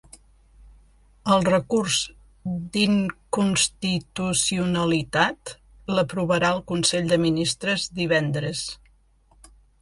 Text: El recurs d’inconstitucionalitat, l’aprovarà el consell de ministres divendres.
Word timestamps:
El 1.33 1.43
recurs 1.49 1.97
d’inconstitucionalitat, 2.77 5.53
l’aprovarà 5.93 6.51
el 6.57 6.63
consell 6.73 7.13
de 7.13 7.21
ministres 7.27 7.87
divendres. 8.01 8.65